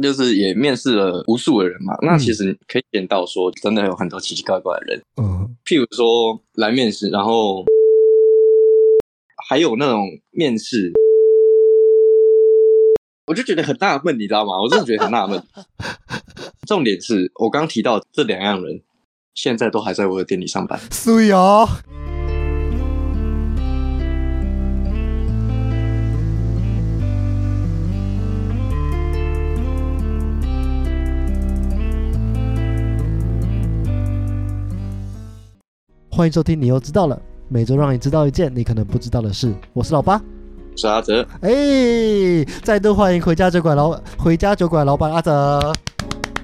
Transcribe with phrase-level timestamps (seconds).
[0.00, 1.94] 就是也面试了无数的人嘛。
[2.02, 5.02] 那其实可以见到说，真的有很多奇奇怪怪的人。
[5.16, 7.64] 嗯，譬如说来面试，然后
[9.48, 10.92] 还有那种面试，
[13.26, 14.60] 我就觉得很纳闷，你知道吗？
[14.62, 15.42] 我真的觉得很纳闷。
[16.66, 18.80] 重点是我刚提到这两样人，
[19.34, 20.78] 现在都还在我的店里上班。
[20.90, 21.66] 所以哦，
[36.20, 37.18] 欢迎收听，你又知道了。
[37.48, 39.54] 每周让你知道一件你可能不知道的事。
[39.72, 45.72] 我是老八，我是阿泽，哎，再度欢迎回家酒馆老回家酒馆老板阿泽。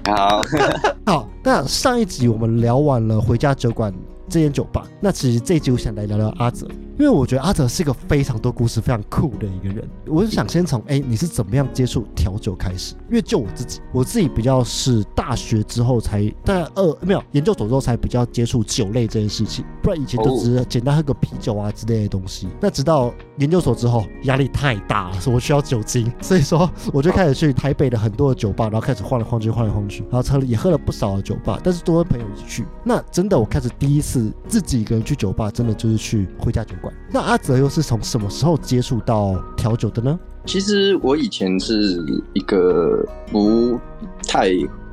[0.05, 0.41] 好，
[1.05, 3.93] 好，那上一集我们聊完了回家酒馆
[4.27, 6.67] 这间酒吧，那其实这一集我想来聊聊阿泽，
[6.99, 9.87] 因为我觉得阿泽是一个非常多故事、非常酷的一个人。
[10.07, 12.95] 我是想先从哎你是怎么样接触调酒开始？
[13.07, 22.47] 因为就我自己，我自己比较是大学之后才，大概二没有研究所之后才比较接触酒类这件事情，不然以前就只是简单喝个啤酒啊之类的东西。
[22.59, 32.65] 那直到研究所之后，压力太大了，所以我需要酒精，所以说我就开始去台北的很多的酒吧，然后开始晃来晃去，晃来晃去，然后喝了也喝了不少的酒吧，但是都跟朋友一起去。
[32.83, 36.73] 那真的我开始第一次自己一个人去酒吧，真的就是去回家酒。
[37.11, 40.19] 那阿泽又是从什么时候接触到调酒的呢？
[40.45, 43.79] 其实我以前是一个不
[44.27, 44.51] 太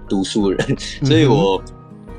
[0.09, 1.63] 读书的人，所以我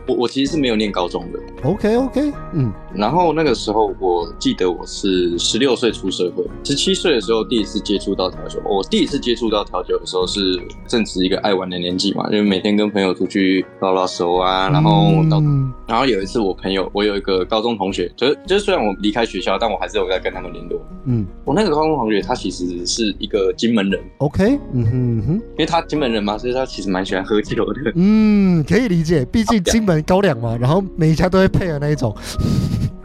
[0.08, 1.40] 我我其实是没有念高中的。
[1.64, 8.60] OK OK，嗯，然后那个时候，我记得我是十六岁出社会，十七岁的时候第一次接触到调酒。
[8.66, 20.80] 我第一次接触到调酒的时候是正值一个爱玩的年纪嘛，就是每天跟朋友出去拉拉手啊，然后到，嗯然后有一次我朋友，我有一个高中同学，就是就是虽然我离开学校，但我还是有在跟他们联络。
[21.06, 27.92] 嗯我那个高中同学他其实是一个金门人，，OK，嗯哼嗯哼，因为他金门人嘛，所以他其实蛮喜欢喝酒的。
[27.96, 32.16] 嗯，可以理解，毕竟金门高粱嘛，然后每一家都会配的那一种。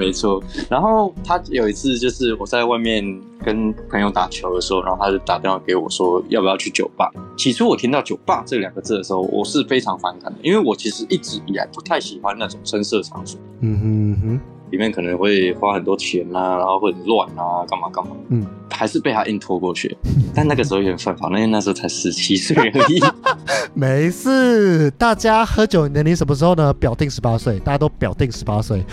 [0.00, 3.04] 没错，然后他有一次就是我在外面
[3.44, 7.10] 跟朋友打球的时候，然后他就打电话给我说要不要去酒吧。
[7.36, 18.16] 起初我听到“酒吧”这两个字的时候，我是非常反感的，因为我其实一直以来不太喜欢那种深色场所，嗯哼嗯哼，里面可能会花很多钱啊，然后会很乱啊，干嘛干嘛。
[18.30, 19.94] 嗯，还是被他硬拖过去，
[20.34, 23.00] 但那个时候有点犯法，因为那时候才十七岁而已。
[23.74, 26.72] 没事，大家喝酒年龄什么时候呢？
[26.74, 28.84] 表定十八岁，大家都表定十八岁。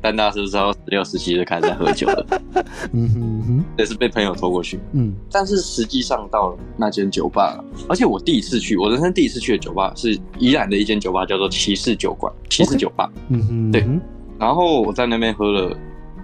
[0.00, 2.26] 但大家是不是到十六、十七就开始在喝酒了？
[2.92, 4.78] 嗯哼嗯哼，这是被朋友拖过去。
[4.92, 13.10] 嗯但是实际上到了那间酒吧，而且我第一次去，我人生第一次去的酒吧是宜兰的一间酒吧，叫做骑士酒馆，骑士酒吧。
[13.28, 14.00] 嗯哼，对嗯
[14.38, 15.76] 然后我在那边喝了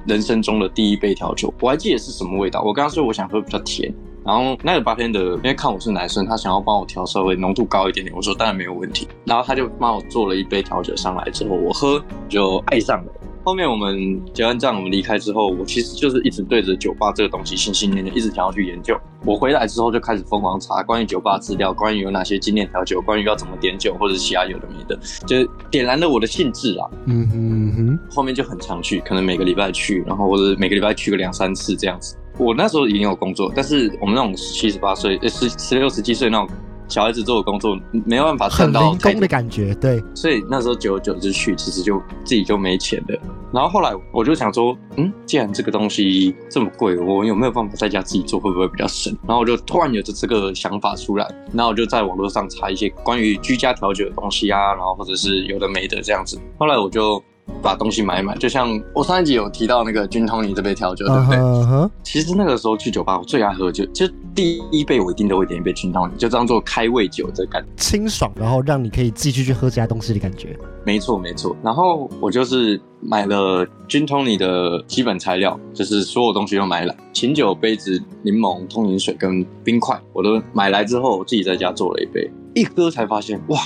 [0.07, 2.63] 人生中的第一杯调酒，我还记得是什么味道。
[2.63, 3.93] 我刚刚说我想喝比较甜，
[4.27, 9.07] 然后那个八天的因为看我是男生，他想要帮我调稍微浓度高一点点，我说当然没有问题。
[9.25, 13.13] 然后他就帮我做了一杯调酒上来之后，我喝就爱上了。
[13.45, 18.99] 后面我们结完账，我们离开之后，我其实就是一直对着酒吧这个东西心心念念，一直想要去研究。
[19.25, 26.91] 我回来之后就开始疯狂查关于酒吧资料，关于有哪些经典调酒，关于要怎么点酒，或者是其他有的没的，就是点燃了我的兴致啊。
[27.05, 32.17] 嗯哼嗯哼，后面就很常去，可能每个礼拜去，然后或者每个礼拜去个两三次这样子。
[32.39, 36.49] 我那时候已经有工作，但是我们那种十七、十八岁、呃十十六、十七岁那种
[36.89, 43.19] 小孩子做的工作，没有办法很赚到太多零工的，感觉，对，所以那时候久而久之去，其实就自己就没钱了。
[43.53, 49.17] 然后后来我就想说，嗯，既然这个东西这么贵，我有没有办法在家自己做，会不会比较省？
[49.27, 56.39] 然后我就突然有着这个想法出来，然后我就在网络上查一些关于居家调酒的东西啊，然后或者是有的没的这样子。
[56.59, 57.23] 后来我就
[57.63, 61.91] 把东西买一买，就像我上一集有提到那个君通尼这杯调酒，对嗯不对？
[62.03, 67.69] 其实那个时候去酒吧，我最爱喝就就第一杯我一定都会点一杯君通尼，就当做开胃酒的感觉。
[67.77, 70.57] 清爽，然后让你可以继续去喝其他东西的感觉。
[70.85, 83.59] 没错没错，然后我就是买了君通你的基本材料，就是所有东西都买来，琴酒、杯子、柠檬、通灵水跟冰块，我都买来之后，我自己在家做了一杯，一喝才发现，哇，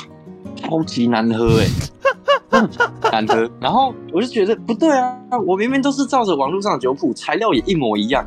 [0.56, 1.66] 超级难喝哎、
[3.12, 3.50] 难喝。
[3.60, 5.16] 然后我就觉得不对啊，
[5.46, 8.26] 我明明都是照着网络上的酒谱，材料也一模一样，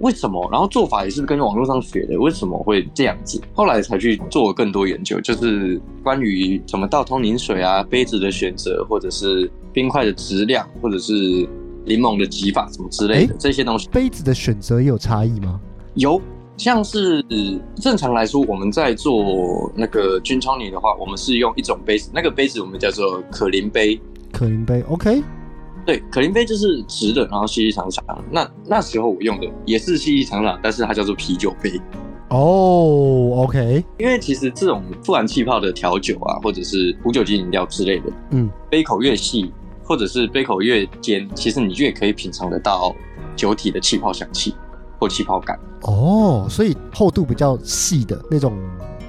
[0.00, 0.48] 为什么？
[0.50, 3.40] 然后做法也是跟网络上学的，为什么会这样子？
[3.52, 11.12] 后来才去做更多研究，就是关于怎么倒通灵水啊、杯子的选择，或者是冰块的质量，或者是
[11.84, 13.88] 柠檬的挤法什么之类的、这些东西。
[13.88, 15.60] 杯子的选择也有差异吗？
[15.94, 16.20] 有，
[16.58, 17.24] 像是
[17.76, 23.98] 正常来说，我们在做那个菌超泥的话，我们是用一种杯子，那个杯子我们叫做可林杯。
[24.32, 25.22] 可林杯，OK，
[25.86, 28.04] 对，可林杯就是直的，然后细细长长。
[28.30, 31.80] 那那时候我用的也是细细长长，但是它叫做啤酒杯。
[32.30, 39.50] 哦，OK，因为其实这种富含气泡的调酒啊，或者是无酒精饮料之类的，嗯，杯口越细，
[39.84, 42.94] 或者是杯口越尖，其实你越可以品尝得到
[43.36, 44.52] 酒体的气泡香气
[44.98, 45.58] 或气泡感。
[45.82, 48.56] 哦，所以厚度比较细的那种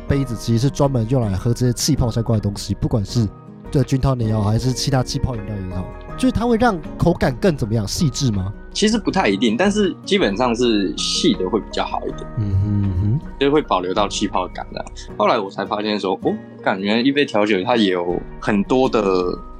[0.08, 3.28] 杯子，其实是专门用来喝这些气泡相关的东西，不管是
[3.72, 5.86] 这菌汤也好，还是其他气泡饮料也好，
[6.18, 8.54] 就是它会让口感更怎么样细致吗？
[8.72, 14.86] 其实不太一定，但是基本上是细的会比较好一点，嗯哼哼，就是会保留到气泡感的。
[15.18, 16.34] 后来我才发现说，哦，
[16.64, 19.02] 感觉一杯调酒它也有很多的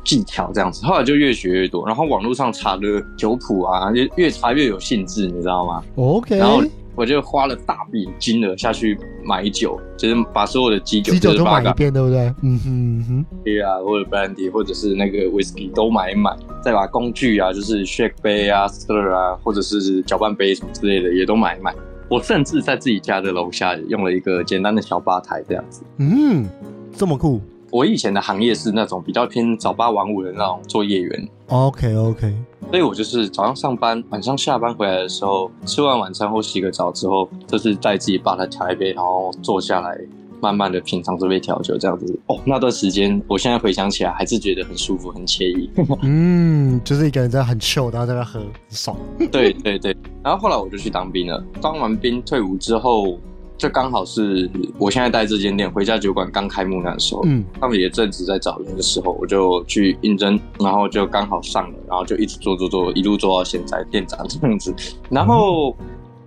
[0.04, 0.86] 技巧这样子。
[0.86, 6.62] 后来就越学越多，然后网络上查的酒谱啊，就越查越有兴致，你知道吗？，OK，然后
[6.96, 12.34] 我就花了大笔金额下去买酒，就是把所有的基酒，基酒都买一遍，对不对？
[12.42, 21.74] 嗯哼哼，对啊，或者 brandy，或者是那个 whisky 都买一买，再把工具啊，就是 shake 杯啊、stir 啊，或者是搅拌杯什么之类的也都买一买。
[22.10, 25.84] 我甚至在自己家的楼下用了一个简单的小吧台这样子。
[25.98, 26.50] 嗯，
[26.92, 27.40] 这么酷
[27.72, 32.34] 我以前的行业是那种比较偏早八晚五的那种作业员，，OK OK，
[32.70, 39.98] 所以我就是早上上班，晚上下班回来的时候，吃完晚餐或洗个澡之后，就是在自己吧台调一杯，然后坐下来，
[40.42, 42.20] 慢慢的品尝这杯调酒，这样子。
[42.28, 45.70] 哦，那段时间，我现在回想起来，还是觉得很舒服，很惬意。
[46.02, 48.98] 嗯，就是一个人在很 chill，然后在那喝，很爽。
[49.32, 49.96] 对对对。
[50.24, 53.18] 然后后来我就去当兵了，当完兵退伍之后，
[53.60, 64.74] 就刚好是我现在待这间店回家酒馆刚开幕那时候，嗯，他们也正值在找人的时候，我就去应征，然后就刚好上了，然后就一直做做做，一路做到现在店长这样子。
[65.10, 65.76] 然后，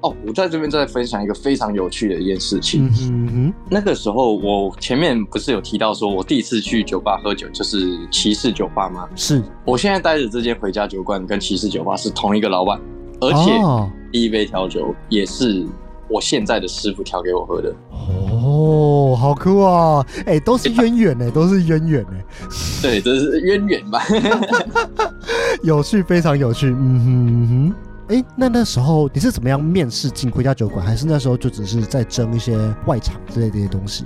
[0.03, 2.85] 哦，我在这边再分享一个非常有趣的一件事情。
[2.87, 9.09] 嗯哼哼，那个时候我前面不是有提到说，我第一次去酒吧喝酒就是骑士酒吧吗？
[9.17, 12.79] 是，我现在待的这间回家酒馆跟骑士酒吧是同一个老板，
[13.21, 15.65] 而且哦第一杯调酒也是
[16.13, 17.75] 我现在的师傅调给我喝的。
[17.91, 20.05] 哦，好酷啊！
[20.27, 22.15] 哎、都是渊源呢，都是渊源呢，
[22.83, 24.03] 对，这是渊源吧？
[25.63, 26.67] 有趣，非常有趣。
[26.69, 27.75] 嗯哼哼。
[28.09, 30.85] 哎、那那时候你是怎么样面试进回家酒馆？
[30.85, 34.05] 还是那时候就只是在争一些外场之类的一些东西？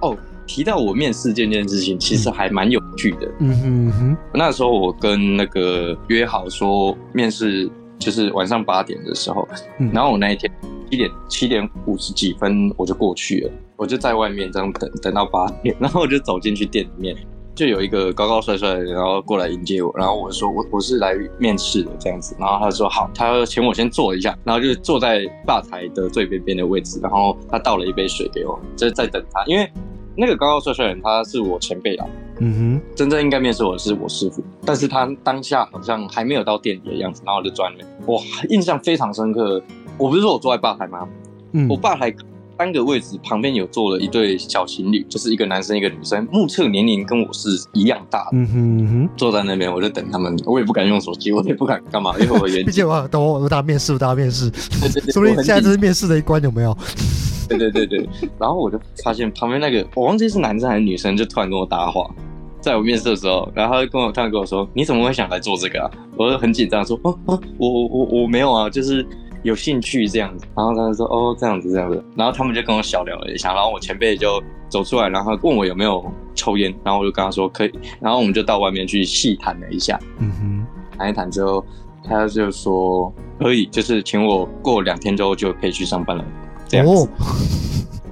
[0.00, 0.16] 哦，
[0.46, 3.28] 提到我面试这件事情，其实还蛮有趣的。
[3.38, 9.46] 嗯哼哼，那时候我跟那个约好说面试就是晚上八点的时候，
[9.78, 10.50] 嗯然后我那一天
[10.90, 17.16] 七点七点五十几分我就过去了，我就在外面这样等等到八点， 然后我就走进去店里面，
[17.54, 29.70] 就有一个高高帅帅的，然后过来迎接我，然后我说我我是来面试的这样子，然后他说好，他请我先坐一下，然后就坐在吧台的最边边的位置，然后他倒了一杯水给我，就是在等他，因为
[30.16, 32.06] 那个高高帅帅的人他是我前辈啦。
[32.38, 39.62] 嗯哼真正应该面试我的是我师傅，但是他当下好像还没有到店里的样子，然后我就坐在那边，哇，印象非常深刻。
[39.98, 41.06] 我不是说我坐在吧台吗？
[41.52, 42.14] 嗯，我吧台
[42.58, 48.30] 三个位置旁边有坐了一对小情侣，就是一个男生一个女生，目测年龄跟我是一样大的。
[48.32, 49.08] 嗯哼哼。
[49.16, 56.76] 坐在那边，我就等他们，我也不敢用手机，我也不敢干嘛，因为我 眼毕竟我等我我打面试，我打面试，对对对，说不定我很紧现在这是面试的一关，有没有？
[57.48, 58.08] 对对对对，
[58.40, 62.10] 然后我就发现旁边那个，我忘记是男生还是女生，就突然跟我搭话，
[62.60, 69.06] 在我面试的时候，然后他就跟我突然跟我说：“你怎么会想来做这个啊？”我就很紧张说：“哦哦，我我我我没有啊，就是
[69.42, 76.04] 有兴趣这样子。”然后他就说：“哦，这样子这样子。”然后他们就跟我小聊了一下，然后我前辈就走出来，然后问我有没有
[76.34, 80.66] 抽烟，然后我就跟他说可以，然后我们就到外面去细谈了一下，嗯哼，
[80.98, 81.64] 谈一谈之后，
[82.04, 86.24] 他就说可以，就是请我过两天之后就可以去上班了，
[86.66, 86.92] 这样子。
[86.92, 87.08] 哦，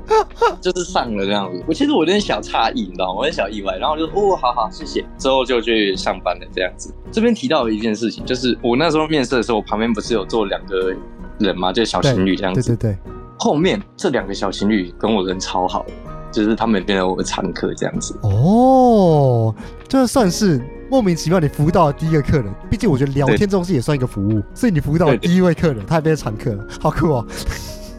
[0.60, 1.62] 就是上了这样子。
[1.66, 3.14] 我其实我有点小诧异，你知道吗？
[3.18, 5.04] 我有点小意外，然后我就哦，好好，谢谢。
[5.18, 6.94] 之后就去上班了这样子。
[7.10, 10.94] 这边提到的一件事情，就是我那时候面试的时候，我旁边不是有坐两个
[11.38, 12.60] 人嘛，就是小情侣这样子。
[12.60, 12.98] 对对对，
[13.38, 15.92] 后面这两个小情侣跟我人超好的，
[16.32, 18.18] 就是他们变成我的常客这样子。
[18.22, 19.54] 哦，
[19.88, 22.52] 这算是莫名其妙你服务到的第一个客人。
[22.70, 27.26] 毕竟我觉得聊天这种事也算一个服务，所以你服务到的对对第一位客人，他也变成常客了，好酷哦。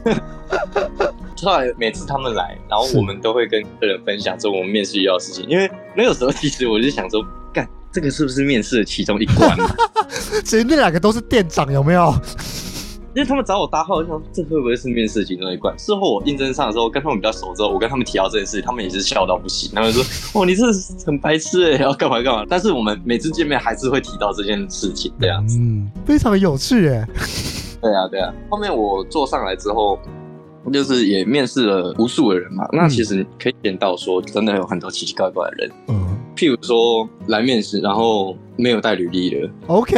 [1.43, 7.23] 后来每次他们来，然后我们都会跟客人分享说我们面试遇到的事情，因为那个时候其实我就想说，
[7.53, 9.75] 干这个是不是面试的其中一关啊？
[10.43, 12.13] 其实那两个都是店长，有没有？
[13.15, 15.73] 因为他们找我搭话，我就想这会不会是面试其中一关？
[15.79, 19.71] 事后我应征上的时候，跟他们比较熟之后，我跟他们提到这件事，他们也是笑到不行。
[19.73, 20.03] 他们说
[20.35, 20.65] ：“哦，你这
[21.05, 25.57] 很白痴哎，要干嘛干嘛。”但是我们每次见面还是会提到这件事情，这样子。
[25.57, 27.07] 嗯，非常有趣耶。
[27.81, 28.33] 对啊，对啊。
[28.49, 29.97] 后面我坐上来之后，
[30.71, 32.67] 就是也面试了无数的人嘛。
[32.71, 39.95] 那其实可以见到说，真的有很多奇奇怪怪的人，嗯譬如说来面试，然后没有带履历的，，OK，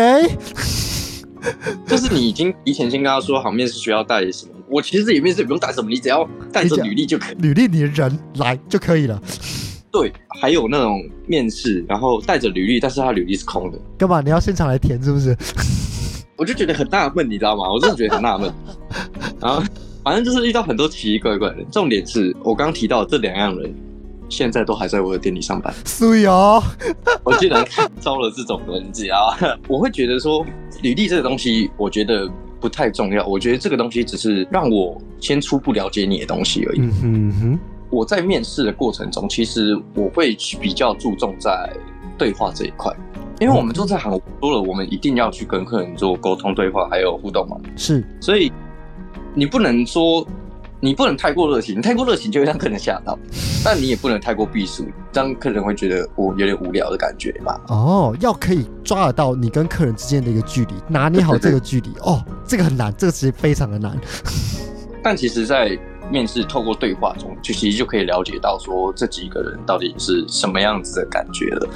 [1.87, 7.35] 就是你已经提前先跟他说好面试需要带什么，我其实也面试不用带什么，你只要带着履历就可以。
[7.39, 9.19] 履历你的人来就可以了。
[9.91, 14.21] 对，还有那种面试，然后带着履历，但是他履历是空的，干嘛？
[14.21, 15.35] 你要现场来填是不是？
[16.37, 17.63] 我就觉得很纳闷，你知道吗？
[17.73, 18.53] 我真的觉得很纳闷。
[19.41, 19.63] 然后
[20.07, 23.75] 反正就是遇到很多奇奇怪怪的人，重点是我刚提到这两样人，
[24.29, 25.73] 现在都还在我的店里上班。
[25.83, 26.63] 所以哦，
[27.25, 27.61] 我竟然
[27.99, 29.47] 招了这种人，你知道吗？
[29.67, 30.45] 我会觉得说，
[30.81, 32.25] 履历这个东西，我觉得
[32.61, 33.27] 不太重要。
[33.27, 36.79] 我觉得这个东西只是让我先初步了解你的东西而已。
[36.79, 37.59] 嗯哼哼，
[37.89, 41.69] 我在面试的过程中，其实我会比较注重在
[42.17, 42.95] 对话这一块，
[43.41, 48.49] 因为我们做这行我说了，我们一定要去跟客人做沟通、对话还有互动嘛，是所以
[49.37, 50.27] 你不能说
[50.79, 53.15] 你不能太过热情，你太过热情就会让客人吓到，
[53.63, 57.55] 但你也不能太过避暑，这样客人会觉得我有点无聊的感觉嘛。
[57.67, 61.91] 哦，要可以抓得到你跟客人之间的一个距离，拿捏好这个距离。
[62.01, 63.95] 哦，这个很难，这个其实非常的难。
[65.03, 65.77] 但其实，在
[66.09, 71.69] 面试透过对话中，就其实就可以了解到说这几个人到底是什么样子的感觉了。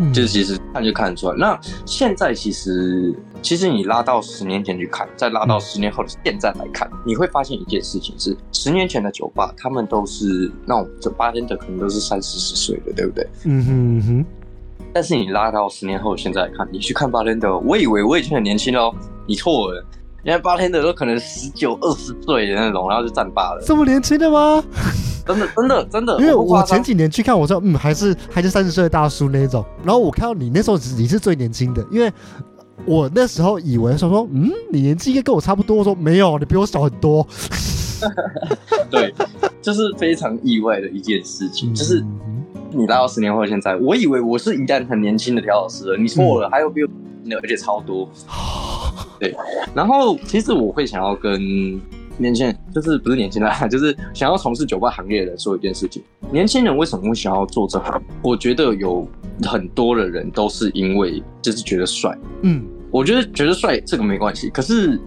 [0.00, 1.36] 嗯，就是其实看就看得出来。
[1.36, 13.26] 那现在其实，其实你拉到十年前去看，再拉到十年后的现在来看，你会发现一件事情是：十年前的酒吧，他们都是那种酒吧天的，可能都是三四十岁的，对不对？
[13.44, 14.24] 嗯哼哼，
[14.92, 18.94] 但是你拉到十年后现在来看，你去看八天的，我以为我已经很年轻哦，
[19.26, 19.84] 你错了。
[20.26, 24.60] 人家八天的都可能十九、二十岁的那种，然后就站霸了，这么年轻的吗？
[25.24, 26.18] 真的，真的，真的。
[26.18, 29.64] 因为我前几年去看，我说嗯，还是还是三十岁的大叔那一种。
[29.84, 32.12] 然后我看到你那时候你是最年轻的，因为
[32.84, 35.76] 我那时候以为说说嗯，你年纪应该跟我差不多。
[35.76, 37.24] 我说没有，你比我小很多。
[38.90, 39.14] 对，
[39.62, 42.35] 就是非常意外的一件事情，就是嗯
[42.72, 46.88] 你拉到十年后的现在，我以为我是一旦很年轻的调老师了，你错了，还有比我
[47.42, 48.08] 而且超多。
[49.18, 49.34] 对，
[49.74, 51.40] 然后其实我会想要跟
[52.18, 58.00] 年轻人，就是不是年轻人啊， 就是想要从事酒吧行业的人说一件事情：年轻人为什么会想要做这行？
[58.22, 59.08] 我觉得有
[59.42, 62.16] 很多的人都是因为就是觉得帅。
[62.42, 64.98] 嗯我觉得觉得帅这个没关系，可是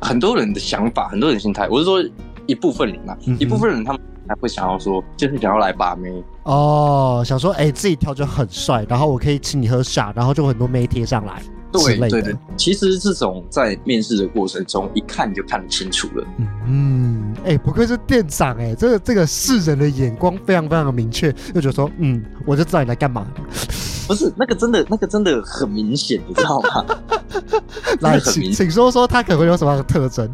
[0.00, 2.02] 很多人的想法，很多人心态，我是说
[2.46, 6.22] 一部分人啊，嗯一部分人他们还会想要说，就是想要来把妹。
[6.44, 11.42] 哦，想说哎、自己跳就很帅，然后我可以请你喝茶，然后就很多妹贴上来
[11.72, 12.08] 之类的。
[12.08, 16.26] 对对，其实这种在面试的过程中，一看就看得清楚了。
[16.66, 23.26] 嗯，哎、不愧是店长哎、这个这个世人的眼光非常非常的明确，就觉得说，嗯，我就知道你来干嘛。
[24.06, 26.86] 不是那个真的，那个真的很明显，你知道吗？
[28.00, 30.32] 来，请说说他可能会有什么样的特征？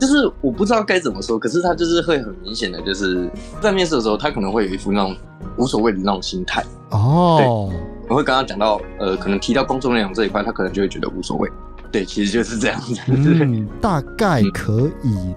[0.00, 3.30] 就是我不知道该怎么说，可是他就是会很明显的，就是
[3.60, 5.14] 在面试的时候，他可能会有一副那种
[5.58, 6.64] 无所谓的那种心态。
[6.90, 7.78] 哦，对
[8.08, 11.48] 我会刚刚讲到，呃，可能提到工作内容这一块，他可能就会觉得无所谓。
[11.92, 12.94] 对，其实就是这样子。
[13.06, 15.34] 嗯，大概可以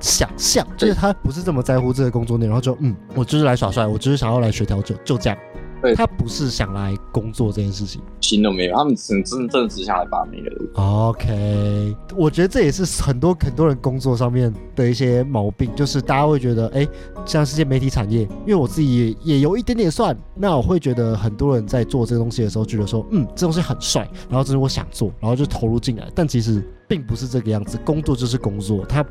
[0.00, 5.38] 想象，就是他不是这么在乎这个工作内容，然后就嗯，我就是来耍帅，我就是想要来学调酒，就这样。
[5.80, 8.00] 对他不是想来工作这件事情。
[8.20, 10.68] 心都没有，他们只真真的只想来把妹而已。
[10.74, 16.86] OK，我觉得这也是很多很多人工作上面的一些毛病，就是大家会觉得，哎，
[17.24, 29.04] 像世界媒体产业，因为我自己也也有一点点算，那我会觉得很多人在做这个东西的时候，觉得说，嗯，这东西很帅，然后这是我想做，然后就投入进来，但其实并不是这个样子，工作就是工作，它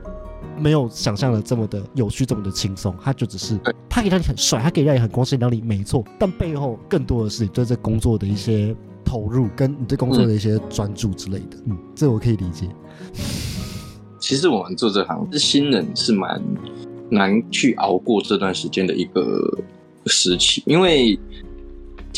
[0.58, 3.74] 没有想象的这么的有趣，这么的轻松，他就只是对。
[3.90, 12.68] 它可以让你很帅，他可以让你很光鲜亮丽，没错，但背后更多的是你对这工作的一些投入，跟你对工作的一些专注之类的，嗯，这我可以理解。
[14.20, 16.42] 其实我们做这行，是新人是蛮
[17.10, 19.42] 难去熬过这段时间的一个
[20.06, 21.20] 时期，因为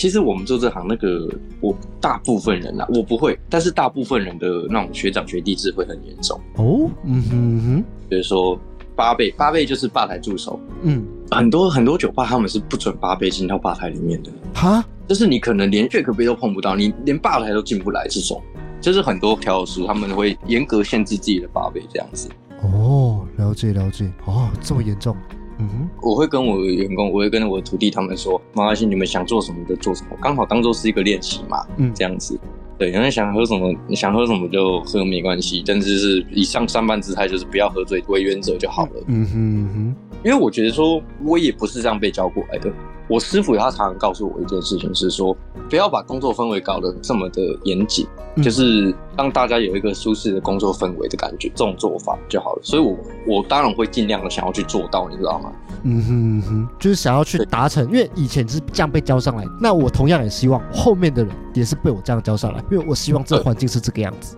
[0.02, 1.30] 其实我们做这行，那个
[1.60, 8.60] 我大部分人啊，我不会，但是大部分人的那种学长学弟制会很严重，哦，嗯哼哼，比如说
[8.96, 18.42] 八倍，八倍就是吧台助手，嗯，很多很多酒吧他们是不准八倍进到吧台里面的，哈，就是你可能连血可杯都碰不到，你连吧台都进不来，这种。
[18.82, 22.28] 就是很多调酒师他们会严格限制自己的八倍这样子。
[22.64, 25.38] 哦，了解了解，哦，这么严重，嗯
[25.70, 32.40] 哼，我会跟我的员工，我会跟我的徒弟他们说，没关系，你们想做什么就做什么，刚好当做是一个练习嘛，嗯这样子。
[32.78, 38.92] 对，然后想喝什么，你想喝什么就喝没关系，但是是以上上班姿态就是不要喝醉为原则就好了。
[39.06, 42.72] 嗯哼嗯哼，因为我觉得说，我也不是这样被教过来的。
[43.12, 45.36] 我师傅他常常告诉我一件事情是说，
[45.70, 52.62] 不要把工作氛围搞得这么的严谨，嗯就是让大家有一个舒适的工作氛围的感觉，这种做法就好了。
[52.64, 55.52] 所以我我当然会尽量的想要去做到，你知道吗？
[55.84, 64.38] 嗯哼嗯哼，就是想要去达成，因为以前是这样被教上来，那我同样也希望后面的人也是被我这样教上来，因为我希望这个环境是这个样子。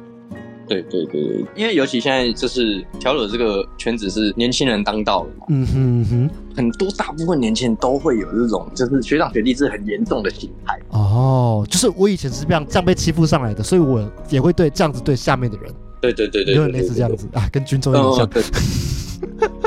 [0.68, 10.80] 对对对对，因为尤其现在就是调酒这个圈子是年轻人当道的嘛，嗯哼哼，很多大部分年轻人都会有这种就是学长学弟是很严重的心态。
[10.90, 18.30] 哦，就是我以前是这样这样被欺负上来的，所以我也会对这样子对下面的人，对对对对，有点类似这样子啊，跟军中有点像。
[18.30, 18.44] 对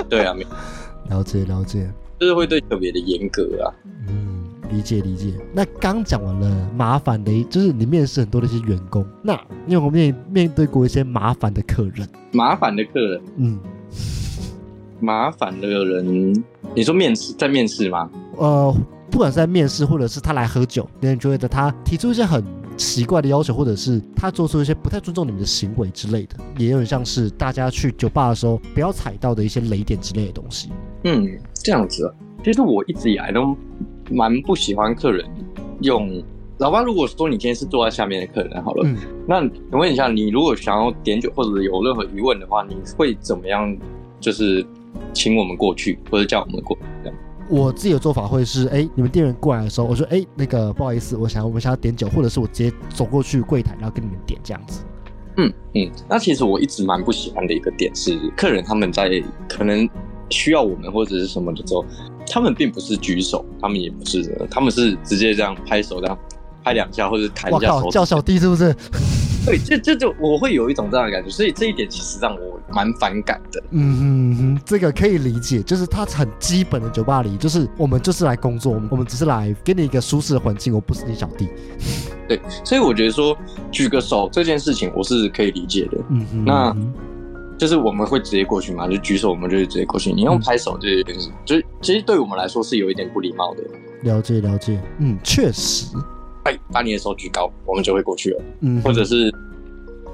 [0.09, 0.35] 对啊，
[1.11, 3.73] 了解了解，就是会对特别的严格啊。
[4.09, 4.36] 嗯，
[4.71, 5.33] 理解理解。
[5.53, 12.09] 那刚讲完了麻烦的，就是你面试很多的一些员工，那你有没有面面对过一些麻烦的客人？
[12.33, 13.59] 麻烦的客人，嗯，
[15.01, 16.45] 麻烦的人，
[16.75, 18.11] 你说面试在面试吗？
[18.37, 18.75] 呃，
[19.11, 22.45] 不管是在面试，或者是他来喝酒，你觉得他提出一些很
[22.77, 30.71] 奇怪的要求，或者是他做出一些不太尊重你们的行为之类的，也有点像是大家去酒吧的时候不要踩到的一些雷点之类的东西。
[31.05, 32.13] 嗯，这样子啊。
[32.45, 33.57] 其实我一直以来都
[34.11, 35.25] 蛮不喜欢客人
[35.81, 36.23] 用。
[36.59, 38.97] 老爸，如果说你今天是坐在下面的客人好了，嗯，
[39.29, 43.77] 那请问一下，你如果想要点酒或者有任何疑问的话，你会怎么样？
[44.19, 44.67] 就是
[45.13, 47.19] 请我们过去，或者叫我们过这样。
[47.51, 54.83] 我自己的做法会是，哎，你们店员过来的时候，我说，哎，那个不好意思，我想要我们想要点酒，或者是我直接走过去柜台，然后跟你们点这样子。
[55.37, 59.87] 嗯嗯，那其实我一直蛮不喜欢的一个点是，客人他们在可能
[60.31, 61.85] 需要我们或者是什么的时候，
[62.31, 66.19] 他们并不是举手，他们也不是，他们是直接这样拍手这样。
[66.65, 68.75] 拍两下或者弹一下手，叫小弟是不是？
[69.47, 73.63] 对，这这就我会有一种这样的感觉，所以这一点其实让我蛮反感的。
[73.71, 81.49] 嗯哼哼，这个可以理解，就是他很基本的酒吧里，就是我们就是来工作，我们只是来给你一个舒适的环境，我不是你小弟。
[82.27, 83.39] 对，所以我觉得说
[83.71, 85.99] 举个手这件事情我是可以理解的。
[86.09, 86.77] 嗯哼，那
[87.59, 90.13] 就是我们会直接过去嘛，就举手我们就直接过去。
[90.13, 93.63] 你用拍手这件事，就其实对我们来说是有一点不礼貌的。
[94.03, 95.97] 了解了解，嗯，确实。
[96.45, 98.43] 哎，把你的手举高，我们就会过去了。
[98.61, 99.33] 嗯，或者是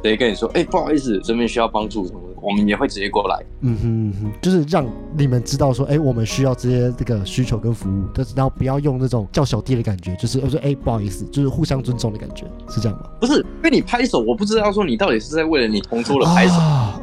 [0.02, 3.44] 直接跟你说，哎，不好意思，这边需要帮助什么，我们也会直接过来。
[3.60, 4.84] 嗯哼哼，就是让
[5.16, 13.06] 你们知道说，哎，我们需要这些这个需求跟服务，但是然后不要用那种叫小弟的感觉，就是我说，哎，不好意思，就是互相尊重的感觉，是这样吗？
[13.20, 16.54] 不是，因为你拍手，我不知道说你到底是在为了你同桌的拍手。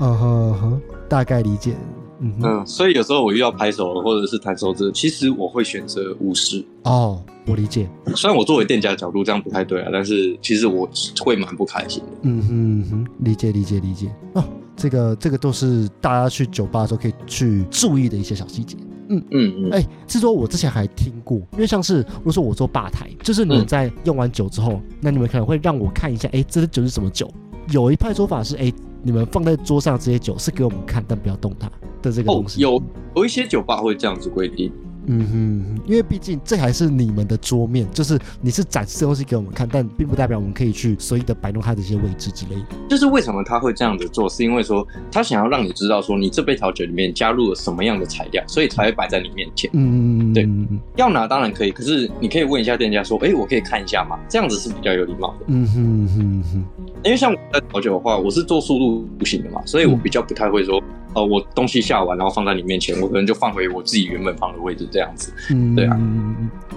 [0.02, 1.76] 嗯哼哼，大概理解。
[2.20, 6.64] 嗯，所以有时候我遇到拍手或者是弹手指，其实我会选择无视。
[6.84, 7.90] 哦，我理解。
[8.16, 10.90] 虽然我作为店家的角度这样不太对啊，但是其实我
[11.24, 12.10] 会蛮不开心的。
[12.24, 14.12] 嗯哼哼，理解理解理解。
[14.34, 14.44] 哦，
[14.76, 18.76] 这个这个都是大家去酒吧的时候可以去注意的一些小细节。
[19.08, 19.72] 嗯嗯嗯。
[19.72, 27.32] 哎，是说我之前还听过，因为像是如果说我做吧台，就是你们在用完酒之后，那你们可能会让我看一下，哎，这个酒是什么酒？
[27.72, 28.72] 有一派说法是，哎，
[29.04, 31.72] 你们放在桌上这些酒是给我们看，但不要动它。
[32.02, 32.82] 的这个东西有
[33.16, 34.72] 有一些酒吧会这样子规定，
[35.08, 42.68] 嗯哼，因为毕竟这还是你们的桌面，就是你是展示东西给我们看，但并不代表我们可以去随意的摆弄它的一些位置之类的。
[42.88, 49.70] 就是为什么他会这样子做，是因为说他想要让你知道说你这杯调酒里面加入了什么样的材料，所以才会摆在你面前。
[49.74, 50.48] 嗯，对，
[50.96, 54.20] 要拿当然可以，可是你可以问一下店家说，哎，我可以看一下吗？
[54.30, 55.46] 这样子是比较有礼貌的。
[55.48, 60.82] 嗯哼哼哼，因为像我在调酒的话，我是做速度不行的嘛，所以我比较不太会说。
[61.16, 65.34] 呃，我东西下完，然后放在你面前，我可能就放回我自己原本放的位置，这样子。
[65.50, 66.00] 嗯，对啊。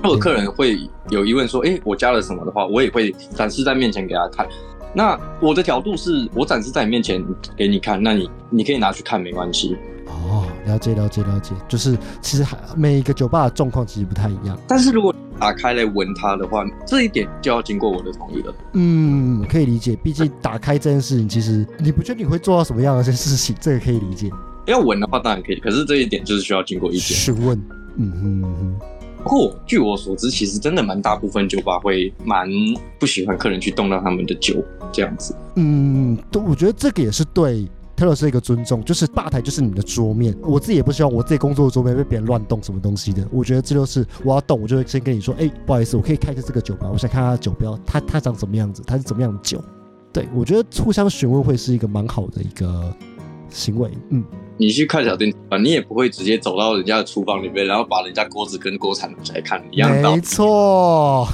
[0.03, 0.81] 如果客人会
[1.11, 4.49] 有疑问说，哎，我加了什么的话，我也会展示在面前给他看。
[4.95, 7.23] 那我的角度是我展示在你面前
[7.55, 9.77] 给你看，那你你可以拿去看，没关系。
[10.07, 14.59] 哦，了解了解了解，就是其实还每一个酒吧的状况其实不太一样。
[14.67, 18.55] 但是如果打开来闻它的话，这一点就要经过我的同意了。
[18.75, 24.31] 嗯，可以理解，毕竟打开这件事情，其实你不确定会做到什么样的一些事情，这个可以理解。
[24.67, 27.61] 要闻的话当然可以，可是这一点就是需要经过一点询问。
[27.97, 28.77] 嗯哼哼。
[29.25, 32.49] 不过据我所知，其实真的蛮大部分酒吧会蛮
[32.99, 35.33] 不喜欢客人去动到他们的酒这样子。
[35.55, 37.69] 嗯，都我觉得这个也是对。
[38.03, 43.25] 特了是一个尊重，就是吧台就是你的桌面，我自己也不希望我自己工作的桌面被别人乱动什么东西的。
[43.31, 49.63] 我觉得这就是我要动，我就会先跟你说，哎，不好意思，我可以看一下这个酒吧，我想看它的酒标，它它长什么样子，它是怎么样的酒。
[50.13, 52.93] 对我觉得互相询问会是一个蛮好的一个
[53.49, 53.89] 行为。
[54.09, 54.25] 嗯，
[54.57, 59.89] 你去看小店啊，你也不会直接走到人家的厨房里面，然后把人家锅子跟锅铲拿起来看一样。
[60.03, 61.29] 没错。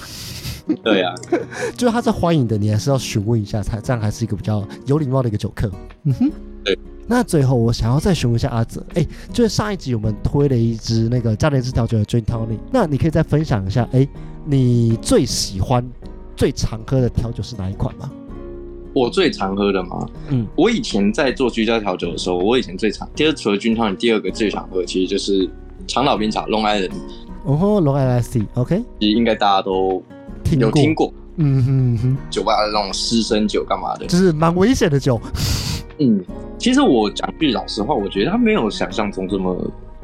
[0.85, 1.15] 对呀，
[1.79, 5.71] 就是他在欢迎的，你还是要询问一下，才这样还是一个比较有礼貌的一个酒客。
[6.03, 6.31] 嗯哼。
[6.69, 14.07] 对，那最后我想要再询问一下阿泽，哎，就是上一集我们推了一支那个加联式调酒的 Gin Tonic，那你可以再分享一下，哎，
[14.45, 15.85] 你最喜欢、
[16.37, 18.11] 最常喝的调酒是哪一款吗？
[18.95, 20.07] 我最常喝的吗？
[20.29, 25.49] 嗯，我以前在做居家调酒的时候，我以前最常，第二除了 Gin Tonic，第二个最常喝其实就是
[25.87, 26.93] 长岛冰茶 Long Island。
[27.45, 30.03] 哦吼，Long Island C，OK，其实应该大家都
[30.59, 31.13] 有听过。
[31.37, 35.21] 嗯哼哼，酒吧的那种私生酒干嘛的，就是蛮危险的酒。
[35.99, 36.25] 嗯，
[36.59, 39.57] 其实我讲句老实话，我觉得他没有想象中这么。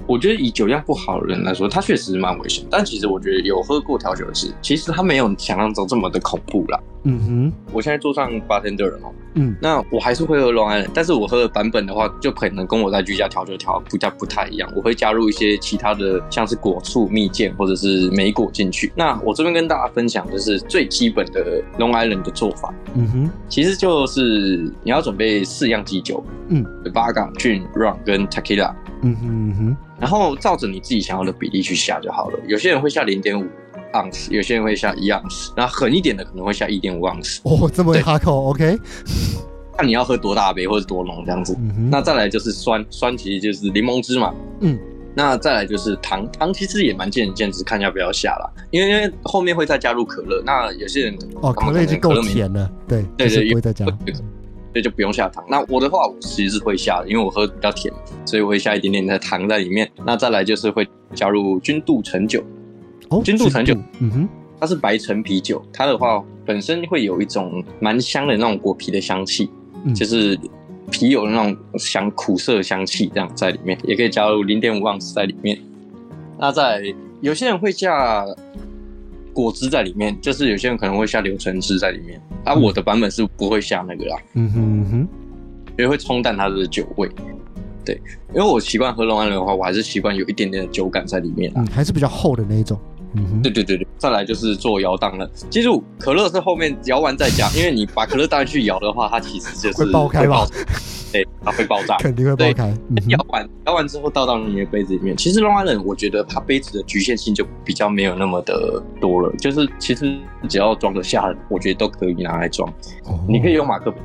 [0.06, 2.64] 我觉得以酒量不好的人来说，他确实蛮危险。
[2.70, 6.78] 但其实我觉得有喝过调酒的是，其实他没有想象中这么的恐怖啦。
[7.06, 14.72] 嗯哼，我现在坐上 bartender 了嘛，嗯那我还是会喝 Long Island，但是我喝的版本的话，就可能跟我在居家调酒调不加不太一样。
[14.74, 18.90] 我会加入一些其他的，像是果醋、蜜饯或者是莓果进去。
[18.96, 28.72] 那我这边跟大家分享就是最基本的 Long Island 的做法，嗯哼，其实就是你要准备四样基酒，嗯，Vodka、Gin、Rum 跟 Tequila。
[29.02, 32.38] 嗯哼嗯哼，然后照着你自己想要的比例去下就好了。
[32.46, 33.44] 有些人会下零点五
[33.92, 38.78] 盎司，有些人会下一盎司，然后狠一点的可能会下一点五盎司，哦，这么对哈口，OK，
[39.76, 41.56] 看你要喝多大杯或者多浓这样子。
[41.58, 44.34] 嗯，那再来就是酸，酸其实就是柠檬汁嘛。
[44.60, 44.78] 嗯，
[45.14, 48.50] 那再来就是糖，糖其实也蛮见仁见智，看要不要下啦。
[48.70, 53.86] 因为因为后面会再加入可乐，那有些人哦，可乐已经够甜了，对，就是对对不会再加，
[54.74, 55.44] 所以就不用下糖。
[55.48, 57.94] 那我的话，我其实是会下的，因为我喝比较甜，
[58.26, 59.88] 所以我会下一点点的糖在里面。
[60.04, 60.84] 那再来就是会
[61.14, 62.42] 加入君度橙酒，
[63.08, 69.48] 哦，君度橙酒嗯哼，它是白橙啤酒，它的话本身会有一种蛮香的那种果皮的香气，
[69.84, 70.36] 嗯就是
[70.90, 75.56] 啤酒的那种香苦涩的香气，这样在里面，也可以加入零点五盎司在里面。
[76.36, 76.82] 那在
[77.20, 78.26] 有些人会下
[79.34, 85.08] 果汁在里面，就是有些人可能会下柳橙汁在里面，啊，嗯我的版本是不会下那个啦，嗯哼嗯哼，
[85.76, 87.10] 因为会冲淡它的酒味。
[87.84, 88.00] 对，
[88.34, 91.60] 因为我习惯喝龙安人的话，我还是习惯有一点点的酒感在里面啦。
[91.60, 92.78] 嗯，还是比较厚的那一种，
[93.14, 95.28] 嗯，对对对对，再来就是做摇荡了。
[95.48, 100.46] 记住，可乐是后面摇完再加，因为你把可乐倒进去摇的话，它其实就是会爆开吧？
[101.12, 101.96] 对，它会爆炸。
[102.02, 102.74] 肯定会爆对开，
[103.08, 105.16] 摇完摇完之后倒到你的杯子里面。
[105.16, 112.68] 其实 Long Island 我觉得它杯子的局限性就比较没有那么的多了，就是其实只要装得下，我觉得都可以拿来装。
[113.04, 113.98] 哦你可以用马克杯，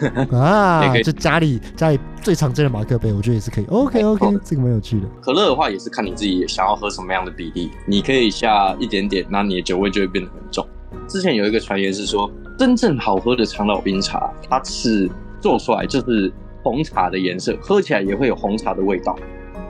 [0.00, 3.66] 也 啊，可以就家里家里最常见的马克杯，我觉得也是可以。
[3.66, 5.06] OK 没 OK，错这个蛮有趣的。
[5.20, 10.66] 可乐的话也是看你自己想要喝什么样的比例，你可以下一点点，那你的酒味就会变得很重。
[11.06, 16.32] 之前有一个传言是说，真正好喝的长岛冰茶，它是做出来就是
[16.62, 19.14] 红茶的颜色，喝起来也会有红茶的味道。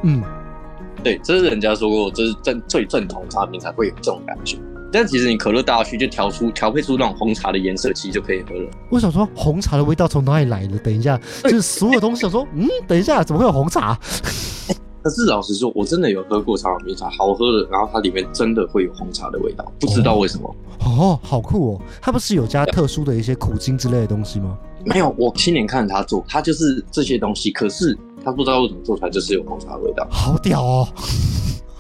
[0.05, 0.23] 嗯，
[1.03, 4.57] 对，这是人家说过，这是正最正统的茶品才会有这种感觉。
[4.95, 8.71] 但其实你可乐倒下去，就调出调配出那种红茶的颜色，其实就可以喝了。
[8.89, 10.79] 我想说红茶的味道从哪里来的？
[10.79, 13.99] 等一下， 就是所有东西想说，嗯，等一下，怎么会有红茶？
[15.03, 20.57] 可是老实说，我真的有喝过茶碗冰茶，好喝的，然后它里面真的会有红茶的味道，不知道为什么。
[20.87, 21.83] 哦，好酷哦！
[22.01, 24.57] 它不是有加特殊的一些苦精之类的东西吗？
[24.85, 30.07] 没有，我亲眼看着他做，他就是这些东西，可是他不知道为什么做出来就是有红茶的味道。
[30.09, 30.89] 好屌哦！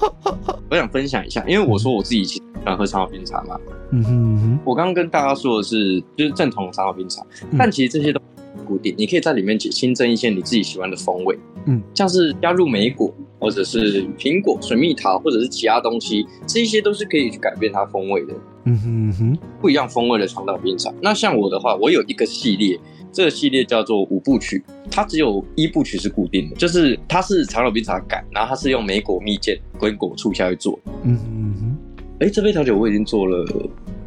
[0.68, 3.58] 我想分享一下，因为我说我自己其实喜欢喝长岛冰茶嘛，
[3.90, 7.56] 嗯哼嗯哼，我刚刚跟大家说的是就是正统的长岛冰茶，嗯。
[7.58, 8.20] 但其实这些都
[8.56, 18.34] 不固定，你可以在里面新增一些你自己喜欢的风味，嗯，像是加入莓果或者是苹果、水蜜桃或者是其他东西，这一些都是可以去改变它风味的。
[18.66, 20.90] 嗯哼嗯哼，不一样风味的长岛冰茶。
[21.02, 22.80] 那像我的话，我有一个系列，
[23.12, 30.78] 这个系列叫做五部曲，它只有一部曲是固定的，就是它是长岛冰茶改，然后它是用莓果蜜饯跟果醋下去做。
[31.02, 31.73] 嗯哼嗯哼，
[32.20, 33.44] 哎，这杯调酒我已经做了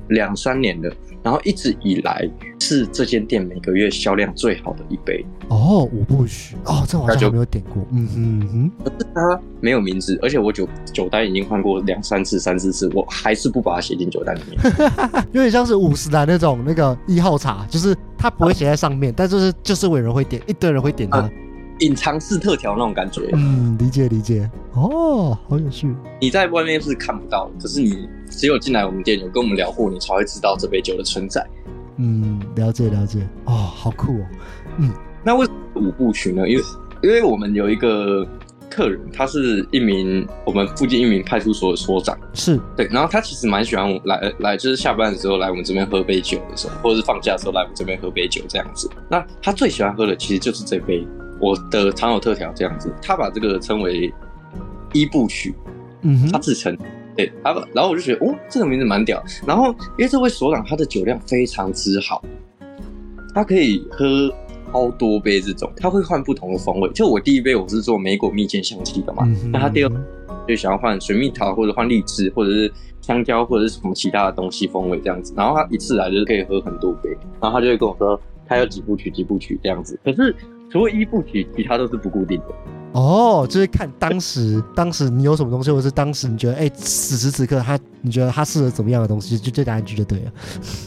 [0.10, 0.90] 两三年了，
[1.22, 5.26] 然后一直以来是这间店每个月销量最好的一杯。
[5.50, 7.86] 哦，五部曲，哦，这我好像没有点过。
[7.92, 14.58] 嗯哼嗯哼，可是它没有名字，而且我酒酒单已经换过两三次、三四次，我还是不把它写进酒单里面。
[15.34, 21.30] 有点像是五十岚那种那个一号茶，就是它不会写在上面，但就是就是有人会点，一堆人会点它。
[21.80, 24.50] 隐藏式特调那种感觉，嗯，理解理解。
[24.74, 25.94] 哦，好有趣。
[26.20, 31.46] 你在外面是看不到，可是你只有进来我们店有跟我们聊过，你才会知道这杯酒的存在。
[31.98, 33.28] 嗯，了解了解。
[33.46, 34.26] 哦，好酷哦。
[34.78, 34.92] 嗯
[35.24, 36.48] 那为什么五部曲呢？
[36.48, 36.64] 因为
[37.04, 38.26] 因为我们有一个
[38.70, 48.90] 客人，他是一名我们附近一名派出所的所长，是，对，然后他其实蛮喜欢我来来，就是下班的时候来我们这边喝杯酒的时候，或者是放假的时候来我们这边喝杯酒这样子。
[49.10, 51.06] 那他最喜欢喝的其实就是这杯
[51.40, 54.14] 我的常有特调这样子，他把这个称为
[54.94, 55.54] 一部曲，
[56.02, 56.78] 嗯哼，他自称。
[57.16, 59.24] 对，他，然后我就觉得，哦，这个名字蛮屌。
[59.46, 62.24] 然后，因为这位所长他的酒量非常之好，
[63.34, 64.32] 他可以喝
[64.72, 66.88] 超多杯这种，他会换不同的风味。
[66.92, 69.92] 就我第一杯我是做莓果蜜饯香气的嘛，嗯那他第二
[70.48, 72.72] 就想要换水蜜桃或者换荔枝或者是
[73.02, 75.34] 香蕉或者是什么其他的东西风味这样子。
[75.36, 77.10] 然后他一次来就是可以喝很多杯，
[77.42, 80.00] 然后他就会跟我说他有几部曲几部曲这样子。
[80.04, 80.36] 可是
[80.70, 82.46] 除了一部曲，其他都是不固定的。
[82.94, 90.32] 哦，就是看当时当时你有什么东西，或者是当时你觉得哎，此时此刻他你觉得他适合怎么样的东西，就就打进去就对了。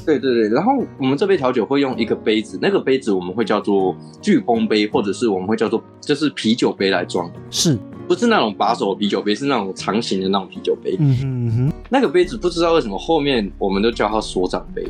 [0.05, 10.97] 对对对，然后我们这杯调酒会用一个杯子，那个杯子我们会叫做飓风杯，或者是我们会叫做就是啤酒杯来装，是不是那种把手啤酒杯，是那种长形的那种啤酒杯。
[10.99, 14.85] 嗯哼嗯哼，那个杯子不知道为什么后面我们都叫它所长杯，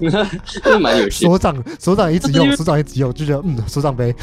[0.62, 1.30] 真的蛮有趣的。
[1.30, 4.14] 所长所长一直用，所长一直用，就觉得嗯，所长杯。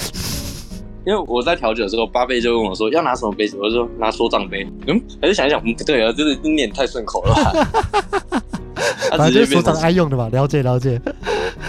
[1.06, 4.68] 因为我在调酒的时候，八杯就问我说要拿什么杯子，我就说拿所长杯。
[4.88, 8.42] 嗯，还是想一想，嗯，不对啊，就是念太顺口了吧。
[9.10, 11.02] 他反正就是所长爱用的嘛，了解了解。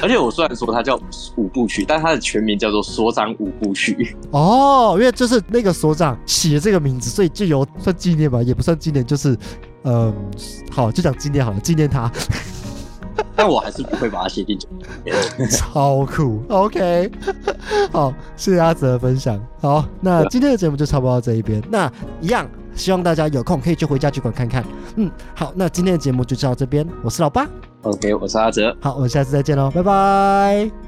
[0.02, 1.00] 而且我虽然说它叫
[1.36, 4.16] 五部曲，但它的全名叫做所长五部曲。
[4.30, 9.36] 哦，因为就是那个所长起了这个名字，所以就有算纪念吧，也不算纪念，就是
[9.84, 10.12] 嗯，
[10.70, 12.10] 好，就讲纪念好了，纪念他，
[13.34, 14.66] 但我还是不会把它写进去。
[15.50, 16.42] 超酷。
[16.48, 17.10] OK，
[17.92, 19.40] 好，谢谢阿泽的分享。
[19.60, 21.62] 好，那今天的节目就差不多到这一边。
[21.70, 24.64] 那一样，希望大家有空可以去回家剧馆看看。
[24.96, 27.46] 嗯，好，那今天的节目就到这边，我是老八。
[27.82, 28.76] OK，我是阿泽。
[28.80, 30.87] 好，我们下次再见喽，拜拜。